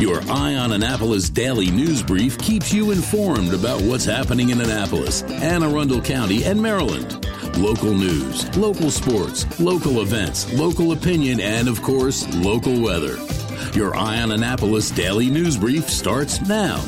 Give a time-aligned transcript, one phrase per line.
[0.00, 5.22] Your Eye on Annapolis daily news brief keeps you informed about what's happening in Annapolis,
[5.24, 7.22] Anne Arundel County, and Maryland.
[7.58, 13.18] Local news, local sports, local events, local opinion, and of course, local weather.
[13.74, 16.82] Your Eye on Annapolis daily news brief starts now.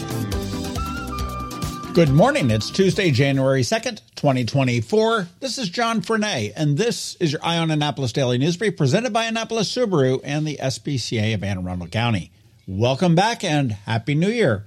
[1.92, 2.50] Good morning.
[2.50, 5.28] It's Tuesday, January 2nd, 2024.
[5.38, 9.12] This is John Frenaye, and this is your Eye on Annapolis Daily News Brief presented
[9.12, 12.32] by Annapolis Subaru and the SPCA of Anne Arundel County.
[12.68, 14.64] Welcome back and Happy New Year.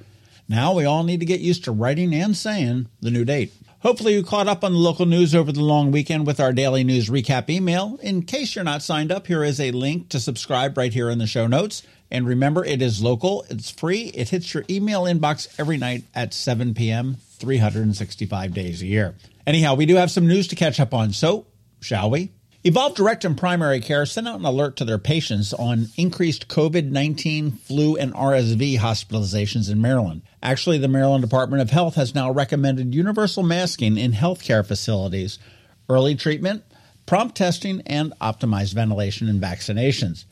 [0.50, 3.54] Now we all need to get used to writing and saying the new date.
[3.80, 6.84] Hopefully, you caught up on the local news over the long weekend with our daily
[6.84, 7.98] news recap email.
[8.02, 11.20] In case you're not signed up, here is a link to subscribe right here in
[11.20, 11.84] the show notes.
[12.12, 16.34] And remember, it is local, it's free, it hits your email inbox every night at
[16.34, 19.16] 7 p.m., 365 days a year.
[19.48, 21.46] Anyhow, we do have some news to catch up on, so
[21.80, 22.32] shall we?
[22.68, 26.90] Evolve Direct and Primary Care sent out an alert to their patients on increased COVID
[26.90, 30.24] 19 flu and RSV hospitalizations in Maryland.
[30.42, 35.38] Actually, the Maryland Department of Health has now recommended universal masking in healthcare facilities,
[35.90, 36.64] early treatment,
[37.06, 40.26] prompt testing, and optimized ventilation and vaccinations.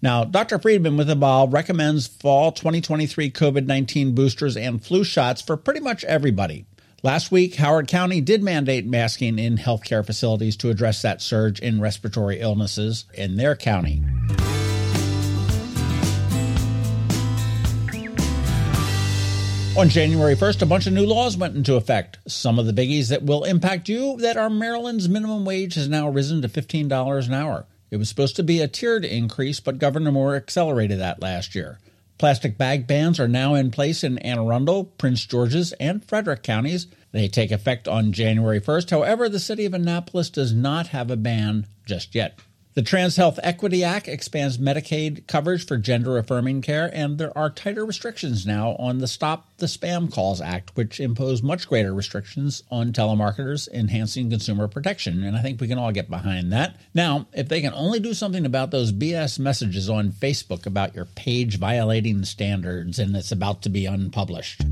[0.00, 0.60] Now, Dr.
[0.60, 6.04] Friedman with Evolve recommends fall 2023 COVID 19 boosters and flu shots for pretty much
[6.04, 6.66] everybody.
[7.02, 11.80] Last week, Howard County did mandate masking in healthcare facilities to address that surge in
[11.80, 14.02] respiratory illnesses in their county.
[19.78, 22.18] On January 1st, a bunch of new laws went into effect.
[22.26, 26.06] Some of the biggies that will impact you that are Maryland's minimum wage has now
[26.06, 27.64] risen to $15 an hour.
[27.90, 31.78] It was supposed to be a tiered increase, but Governor Moore accelerated that last year.
[32.20, 36.86] Plastic bag bans are now in place in Anne Arundel, Prince George's, and Frederick counties.
[37.12, 38.90] They take effect on January 1st.
[38.90, 42.38] However, the city of Annapolis does not have a ban just yet.
[42.74, 47.50] The Trans Health Equity Act expands Medicaid coverage for gender affirming care, and there are
[47.50, 52.62] tighter restrictions now on the Stop the Spam Calls Act, which impose much greater restrictions
[52.70, 55.24] on telemarketers, enhancing consumer protection.
[55.24, 56.76] And I think we can all get behind that.
[56.94, 61.06] Now, if they can only do something about those BS messages on Facebook about your
[61.06, 64.62] page violating standards and it's about to be unpublished.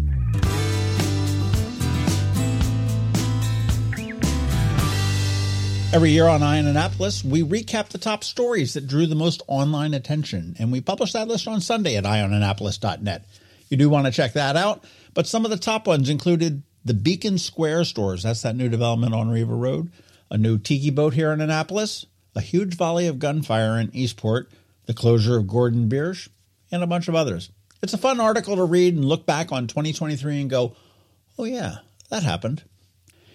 [5.90, 9.94] Every year on Eye Annapolis, we recap the top stories that drew the most online
[9.94, 13.24] attention, and we publish that list on Sunday at eyeonannapolis.net.
[13.70, 14.84] You do want to check that out,
[15.14, 19.14] but some of the top ones included the Beacon Square stores, that's that new development
[19.14, 19.90] on Riva Road,
[20.30, 22.04] a new tiki boat here in Annapolis,
[22.36, 24.50] a huge volley of gunfire in Eastport,
[24.84, 26.28] the closure of Gordon Biersch,
[26.70, 27.50] and a bunch of others.
[27.82, 30.76] It's a fun article to read and look back on 2023 and go,
[31.38, 31.76] oh yeah,
[32.10, 32.62] that happened.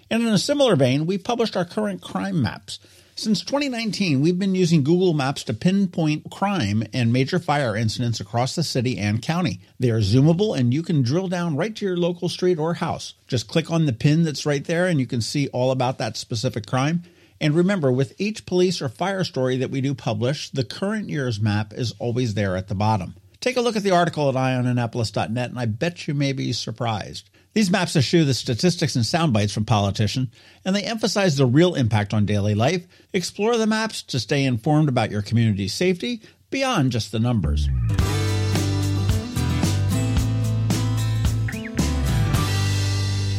[0.09, 2.79] And in a similar vein, we published our current crime maps.
[3.15, 8.55] Since 2019, we've been using Google Maps to pinpoint crime and major fire incidents across
[8.55, 9.59] the city and county.
[9.79, 13.13] They are zoomable and you can drill down right to your local street or house.
[13.27, 16.17] Just click on the pin that's right there and you can see all about that
[16.17, 17.03] specific crime.
[17.39, 21.39] And remember, with each police or fire story that we do publish, the current year's
[21.39, 23.15] map is always there at the bottom.
[23.41, 27.29] Take a look at the article at eyeonannapolis.net and I bet you may be surprised.
[27.53, 30.29] These maps eschew the statistics and sound bites from politicians,
[30.65, 32.87] and they emphasize the real impact on daily life.
[33.13, 37.69] Explore the maps to stay informed about your community's safety beyond just the numbers.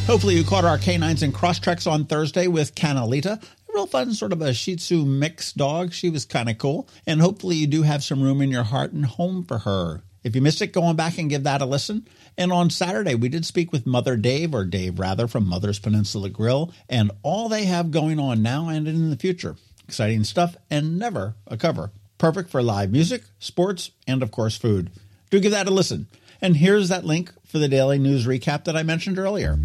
[0.07, 3.41] Hopefully, you caught our canines and Crosstreks on Thursday with Canalita.
[3.43, 5.91] A real fun, sort of a Shih Tzu mix dog.
[5.91, 6.87] She was kind of cool.
[7.05, 10.03] And hopefully, you do have some room in your heart and home for her.
[10.25, 12.07] If you missed it, go on back and give that a listen.
[12.35, 16.31] And on Saturday, we did speak with Mother Dave, or Dave rather, from Mother's Peninsula
[16.31, 19.55] Grill, and all they have going on now and in the future.
[19.87, 21.91] Exciting stuff and never a cover.
[22.17, 24.89] Perfect for live music, sports, and of course, food.
[25.29, 26.07] Do give that a listen.
[26.41, 29.59] And here's that link for the daily news recap that I mentioned earlier.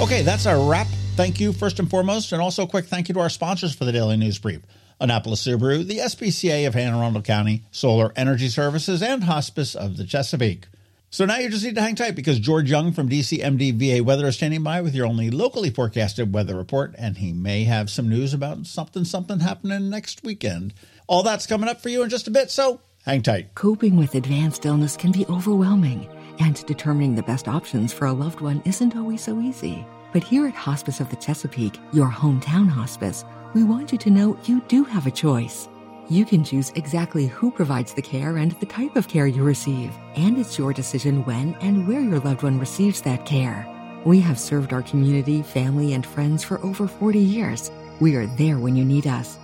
[0.00, 0.88] Okay, that's a wrap.
[1.14, 3.84] Thank you, first and foremost, and also a quick thank you to our sponsors for
[3.84, 4.62] the Daily News Brief.
[5.00, 10.04] Annapolis Subaru, the SPCA of Anne Arundel County, Solar Energy Services, and Hospice of the
[10.04, 10.66] Chesapeake.
[11.14, 14.26] So now you just need to hang tight because George Young from DCMD VA Weather
[14.26, 18.08] is standing by with your only locally forecasted weather report, and he may have some
[18.08, 20.74] news about something something happening next weekend.
[21.06, 23.54] All that's coming up for you in just a bit, so hang tight.
[23.54, 26.08] Coping with advanced illness can be overwhelming,
[26.40, 29.86] and determining the best options for a loved one isn't always so easy.
[30.12, 34.36] But here at Hospice of the Chesapeake, your hometown hospice, we want you to know
[34.44, 35.68] you do have a choice.
[36.08, 39.92] You can choose exactly who provides the care and the type of care you receive,
[40.16, 43.66] and it's your decision when and where your loved one receives that care.
[44.04, 47.70] We have served our community, family, and friends for over 40 years.
[48.00, 49.38] We are there when you need us.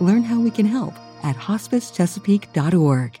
[0.00, 3.20] Learn how we can help at hospicechesapeake.org.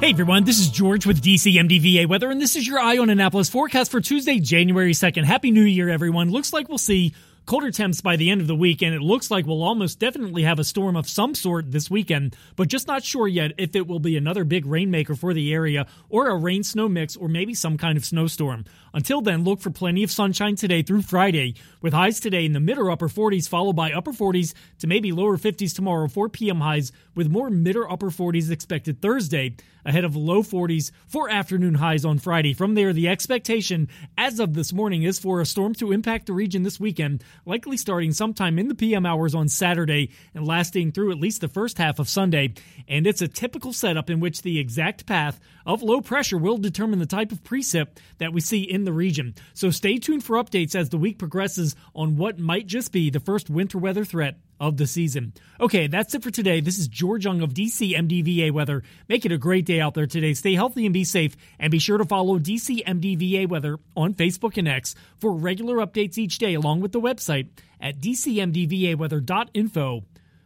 [0.00, 3.10] Hey everyone, this is George with DC MDVA Weather, and this is your Eye on
[3.10, 5.24] Annapolis forecast for Tuesday, January 2nd.
[5.24, 6.30] Happy New Year, everyone.
[6.30, 7.14] Looks like we'll see
[7.48, 10.42] colder temps by the end of the week, and it looks like we'll almost definitely
[10.42, 13.86] have a storm of some sort this weekend, but just not sure yet if it
[13.86, 17.54] will be another big rainmaker for the area or a rain snow mix or maybe
[17.54, 18.66] some kind of snowstorm.
[18.92, 22.60] Until then, look for plenty of sunshine today through Friday, with highs today in the
[22.60, 26.60] mid or upper 40s, followed by upper 40s to maybe lower 50s tomorrow, 4 p.m.
[26.60, 29.56] highs, with more mid or upper 40s expected Thursday,
[29.88, 32.52] ahead of low 40s for afternoon highs on Friday.
[32.52, 36.34] From there, the expectation as of this morning is for a storm to impact the
[36.34, 41.12] region this weekend, likely starting sometime in the PM hours on Saturday and lasting through
[41.12, 42.54] at least the first half of Sunday.
[42.88, 46.98] And it's a typical setup in which the exact path of low pressure will determine
[46.98, 47.88] the type of precip
[48.18, 49.34] that we see in the region.
[49.54, 53.20] So stay tuned for updates as the week progresses on what might just be the
[53.20, 55.32] first winter weather threat of the season.
[55.60, 56.60] Okay, that's it for today.
[56.60, 58.82] This is George Young of DC MDVA Weather.
[59.08, 60.34] Make it a great day out there today.
[60.34, 61.36] Stay healthy and be safe.
[61.58, 66.18] And be sure to follow DC MDVA Weather on Facebook and X for regular updates
[66.18, 67.48] each day, along with the website
[67.80, 70.04] at dcmdvaweather.info